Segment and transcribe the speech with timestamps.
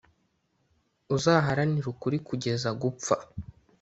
[1.15, 3.15] Uzaharanire ukuri kugeza gupfa,